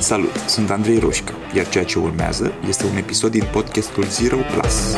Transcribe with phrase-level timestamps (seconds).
[0.00, 4.94] Salut, sunt Andrei Roșca, iar ceea ce urmează este un episod din podcastul Zero Plus.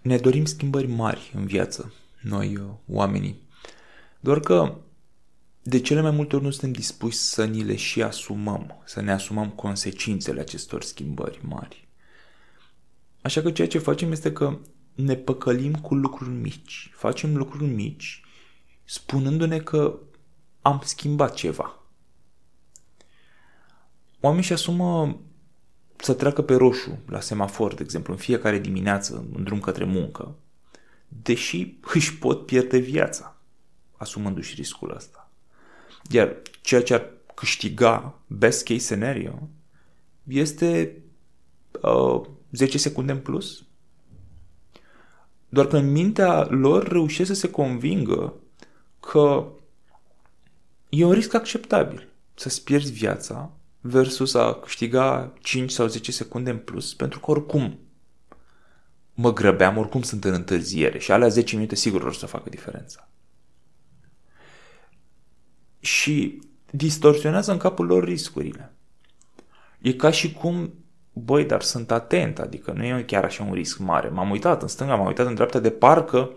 [0.00, 3.40] Ne dorim schimbări mari în viață, noi oamenii.
[4.20, 4.74] Doar că
[5.62, 9.12] de cele mai multe ori nu suntem dispuși să ni le și asumăm, să ne
[9.12, 11.88] asumăm consecințele acestor schimbări mari.
[13.20, 14.58] Așa că ceea ce facem este că
[14.94, 16.90] ne păcălim cu lucruri mici.
[16.94, 18.22] Facem lucruri mici
[18.92, 19.98] spunându-ne că
[20.62, 21.78] am schimbat ceva.
[24.20, 25.20] Oamenii și asumă
[25.96, 30.34] să treacă pe roșu la semafor, de exemplu, în fiecare dimineață, în drum către muncă,
[31.08, 33.36] deși își pot pierde viața,
[33.96, 35.30] asumându-și riscul ăsta.
[36.10, 39.48] Iar ceea ce ar câștiga best case scenario
[40.22, 40.96] este
[41.82, 43.64] uh, 10 secunde în plus.
[45.48, 48.36] Doar că în mintea lor reușesc să se convingă
[49.12, 49.52] că
[50.88, 56.58] e un risc acceptabil să-ți pierzi viața versus a câștiga 5 sau 10 secunde în
[56.58, 57.78] plus, pentru că oricum
[59.14, 63.08] mă grăbeam, oricum sunt în întârziere și alea 10 minute sigur o să facă diferența.
[65.80, 68.72] Și distorsionează în capul lor riscurile.
[69.78, 70.74] E ca și cum,
[71.12, 74.08] băi, dar sunt atent, adică nu e chiar așa un risc mare.
[74.08, 76.30] M-am uitat în stânga, m-am uitat în dreapta, de parcă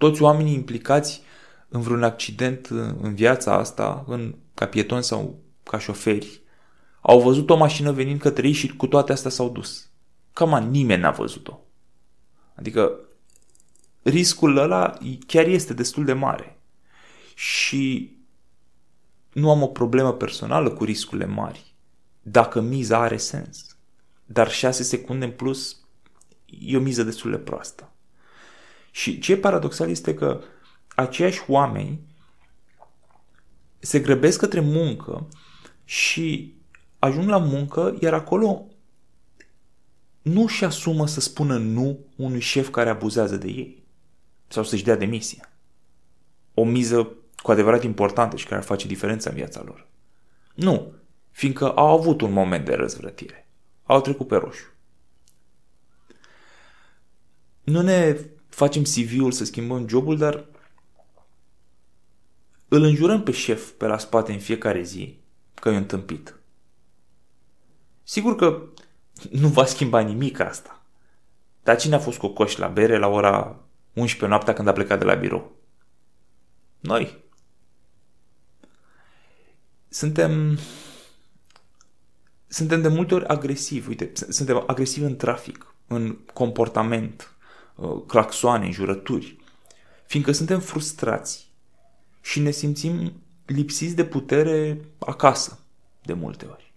[0.00, 1.22] toți oamenii implicați
[1.68, 2.66] în vreun accident
[3.00, 6.40] în viața asta, în, ca pietoni sau ca șoferi,
[7.00, 9.90] au văzut o mașină venind către ei și cu toate astea s-au dus.
[10.32, 11.60] Cam nimeni n-a văzut-o.
[12.54, 12.98] Adică
[14.02, 16.58] riscul ăla chiar este destul de mare.
[17.34, 18.16] Și
[19.32, 21.74] nu am o problemă personală cu riscurile mari,
[22.22, 23.76] dacă miza are sens.
[24.24, 25.76] Dar 6 secunde în plus
[26.46, 27.89] e o miză destul de proastă.
[28.90, 30.40] Și ce e paradoxal este că
[30.88, 32.00] aceiași oameni
[33.78, 35.28] se grăbesc către muncă
[35.84, 36.54] și
[36.98, 38.66] ajung la muncă, iar acolo
[40.22, 43.82] nu și asumă să spună nu unui șef care abuzează de ei
[44.48, 45.52] sau să-și dea demisia.
[46.54, 47.08] O miză
[47.42, 49.86] cu adevărat importantă și care ar face diferența în viața lor.
[50.54, 50.92] Nu,
[51.30, 53.48] fiindcă au avut un moment de răzvrătire.
[53.82, 54.72] Au trecut pe roșu.
[57.62, 58.16] Nu ne
[58.50, 60.44] facem CV-ul să schimbăm jobul, dar
[62.68, 65.18] îl înjurăm pe șef pe la spate în fiecare zi
[65.54, 66.34] că e întâmpit.
[68.02, 68.62] Sigur că
[69.30, 70.82] nu va schimba nimic asta.
[71.62, 73.60] Dar cine a fost cocoș la bere la ora
[73.92, 75.56] 11 noaptea când a plecat de la birou?
[76.80, 77.24] Noi.
[79.88, 80.58] Suntem
[82.46, 87.39] suntem de multe ori agresivi, uite, suntem agresivi în trafic, în comportament, uh,
[88.06, 89.36] claxoane, înjurături,
[90.06, 91.50] fiindcă suntem frustrați
[92.20, 93.12] și ne simțim
[93.46, 95.58] lipsiți de putere acasă,
[96.02, 96.72] de multe ori.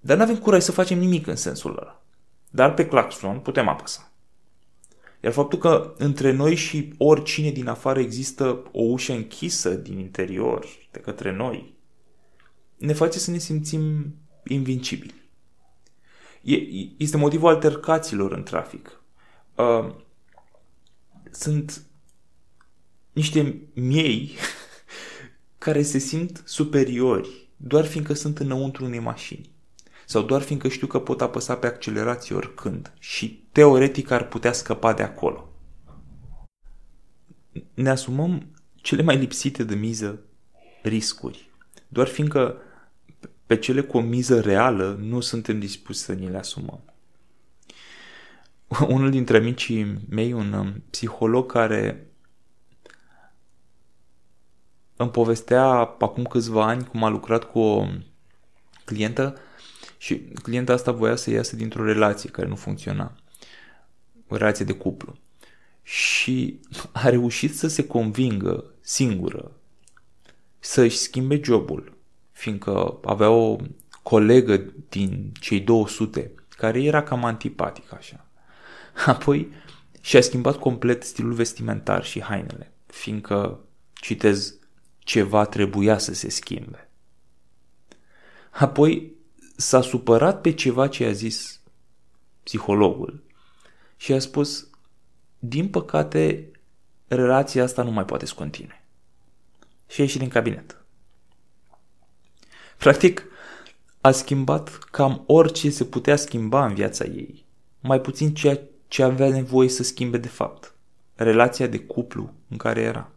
[0.00, 2.02] Dar nu avem curaj să facem nimic în sensul ăla.
[2.50, 4.12] Dar pe claxon putem apăsa.
[5.20, 10.66] Iar faptul că între noi și oricine din afară există o ușă închisă din interior
[10.90, 11.74] de către noi,
[12.76, 15.14] ne face să ne simțim invincibili.
[16.96, 19.00] Este motivul altercațiilor în trafic.
[19.56, 19.94] Uh,
[21.30, 21.82] sunt
[23.12, 24.30] niște miei
[25.58, 29.50] care se simt superiori doar fiindcă sunt înăuntru unei mașini
[30.06, 34.92] sau doar fiindcă știu că pot apăsa pe accelerație oricând și teoretic ar putea scăpa
[34.92, 35.52] de acolo.
[37.74, 40.20] Ne asumăm cele mai lipsite de miză
[40.82, 41.50] riscuri,
[41.88, 42.56] doar fiindcă
[43.46, 46.91] pe cele cu o miză reală nu suntem dispuși să ni le asumăm.
[48.88, 52.06] Unul dintre amicii mei, un um, psiholog care
[54.96, 55.64] îmi povestea
[55.98, 57.86] acum câțiva ani cum a lucrat cu o
[58.84, 59.38] clientă
[59.98, 63.12] și clienta asta voia să iasă dintr-o relație care nu funcționa.
[64.28, 65.16] O relație de cuplu.
[65.82, 66.60] Și
[66.92, 69.50] a reușit să se convingă singură
[70.58, 71.96] să-și schimbe jobul,
[72.32, 73.56] fiindcă avea o
[74.02, 78.26] colegă din cei 200 care era cam antipatic așa.
[79.06, 79.52] Apoi
[80.00, 83.60] și-a schimbat complet stilul vestimentar și hainele, fiindcă,
[83.92, 84.54] citez,
[84.98, 86.90] ceva trebuia să se schimbe.
[88.50, 89.12] Apoi
[89.56, 91.60] s-a supărat pe ceva ce a zis
[92.42, 93.22] psihologul
[93.96, 94.68] și a spus,
[95.38, 96.50] din păcate,
[97.08, 98.84] relația asta nu mai poate să continue.
[99.88, 100.84] Și a ieșit din cabinet.
[102.78, 103.24] Practic,
[104.00, 107.44] a schimbat cam orice se putea schimba în viața ei,
[107.80, 108.60] mai puțin ceea
[108.92, 110.74] ce avea nevoie să schimbe de fapt.
[111.14, 113.10] relația de cuplu în care era.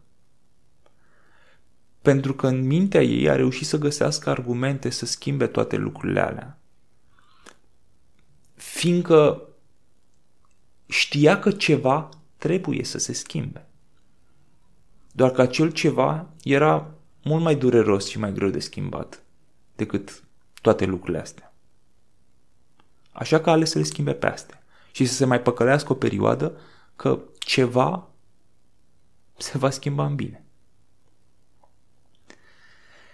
[2.02, 6.58] Pentru că în mintea ei a reușit să găsească argumente să schimbe toate lucrurile alea.
[8.54, 9.42] Fiindcă
[10.86, 13.66] știa că ceva trebuie să se schimbe.
[15.12, 19.22] Doar că acel ceva era mult mai dureros și mai greu de schimbat
[19.74, 20.22] decât
[20.60, 21.54] toate lucrurile astea.
[23.12, 24.60] Așa că a ales să le schimbe pe astea
[24.96, 26.60] și să se mai păcălească o perioadă
[26.96, 28.08] că ceva
[29.36, 30.44] se va schimba în bine.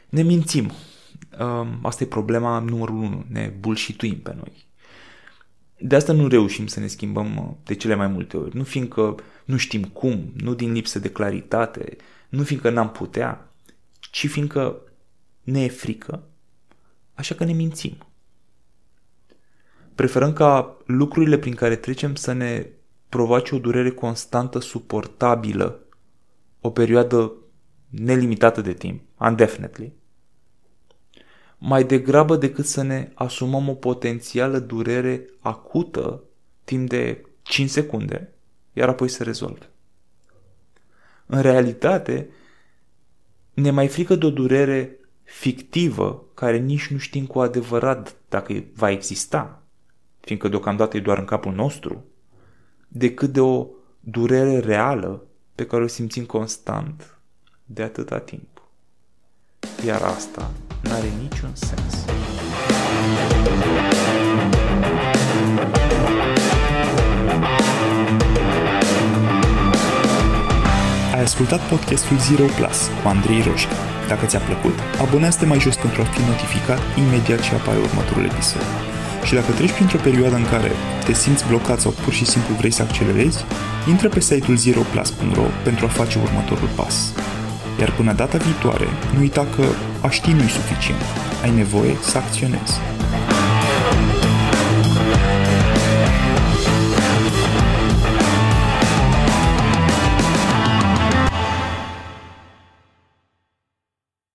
[0.09, 0.71] Ne mințim.
[1.83, 3.25] Asta e problema numărul unu.
[3.29, 4.67] Ne bullshituim pe noi.
[5.79, 8.57] De asta nu reușim să ne schimbăm uh, de cele mai multe ori.
[8.57, 9.15] Nu fiindcă
[9.45, 11.97] nu știm cum, nu din lipsă de claritate,
[12.29, 13.53] nu fiindcă n-am putea,
[14.11, 14.81] ci fiindcă
[15.43, 16.23] ne e frică,
[17.15, 17.97] așa că ne mințim.
[20.03, 22.67] Preferăm ca lucrurile prin care trecem să ne
[23.09, 25.81] provoace o durere constantă, suportabilă,
[26.61, 27.33] o perioadă
[27.89, 29.93] nelimitată de timp, indefinitely,
[31.59, 36.23] mai degrabă decât să ne asumăm o potențială durere acută
[36.65, 38.33] timp de 5 secunde,
[38.73, 39.71] iar apoi se rezolve.
[41.27, 42.29] În realitate,
[43.55, 48.91] ne mai frică de o durere fictivă care nici nu știm cu adevărat dacă va
[48.91, 49.62] exista,
[50.25, 52.05] fiindcă deocamdată e doar în capul nostru,
[52.89, 53.67] decât de o
[54.01, 55.23] durere reală
[55.55, 57.19] pe care o simțim constant
[57.65, 58.63] de atâta timp.
[59.87, 60.51] Iar asta
[60.83, 62.05] n-are niciun sens.
[71.15, 73.75] Ai ascultat podcastul Zero Plus cu Andrei Roșca.
[74.09, 78.82] Dacă ți-a plăcut, abonează-te mai jos pentru a fi notificat imediat ce apare următorul episod.
[79.25, 80.71] Și dacă treci printr-o perioadă în care
[81.05, 83.45] te simți blocat sau pur și simplu vrei să accelerezi,
[83.89, 87.13] intră pe site-ul zeroplus.ro pentru a face următorul pas.
[87.81, 89.65] Iar până data viitoare, nu uita că
[90.01, 91.03] a ști nu-i suficient.
[91.43, 92.73] Ai nevoie să acționezi.